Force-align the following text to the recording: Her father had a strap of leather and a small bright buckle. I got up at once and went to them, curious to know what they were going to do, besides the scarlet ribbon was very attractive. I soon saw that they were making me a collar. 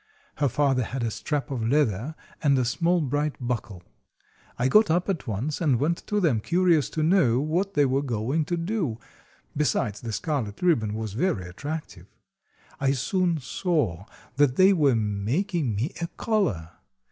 Her 0.37 0.49
father 0.49 0.81
had 0.81 1.03
a 1.03 1.11
strap 1.11 1.51
of 1.51 1.61
leather 1.61 2.15
and 2.41 2.57
a 2.57 2.65
small 2.65 3.01
bright 3.01 3.35
buckle. 3.39 3.83
I 4.57 4.67
got 4.67 4.89
up 4.89 5.07
at 5.09 5.27
once 5.27 5.61
and 5.61 5.79
went 5.79 5.99
to 6.07 6.19
them, 6.19 6.39
curious 6.39 6.89
to 6.97 7.03
know 7.03 7.39
what 7.39 7.75
they 7.75 7.85
were 7.85 8.01
going 8.01 8.45
to 8.45 8.57
do, 8.57 8.97
besides 9.55 10.01
the 10.01 10.11
scarlet 10.11 10.59
ribbon 10.63 10.95
was 10.95 11.13
very 11.13 11.47
attractive. 11.47 12.07
I 12.79 12.93
soon 12.93 13.39
saw 13.41 14.05
that 14.37 14.55
they 14.55 14.73
were 14.73 14.95
making 14.95 15.75
me 15.75 15.91
a 16.01 16.07
collar. 16.07 16.71